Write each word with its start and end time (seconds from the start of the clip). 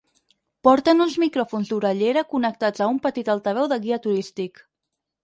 Porten 0.67 1.01
uns 1.03 1.17
micròfons 1.23 1.69
d'orellera 1.73 2.23
connectats 2.31 2.85
a 2.87 2.87
un 2.95 2.97
petit 3.05 3.29
altaveu 3.35 3.69
de 3.75 3.79
guia 3.85 4.01
turístic. 4.07 4.65